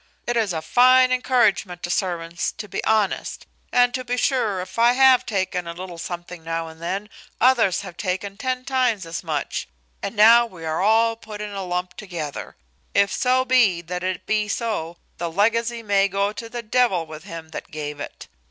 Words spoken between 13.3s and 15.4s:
be that it be so, the